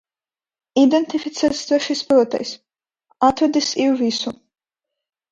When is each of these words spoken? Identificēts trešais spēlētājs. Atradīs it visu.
Identificēts 0.83 1.59
trešais 1.71 2.01
spēlētājs. 2.05 2.53
Atradīs 3.27 3.69
it 3.85 3.93
visu. 4.01 4.33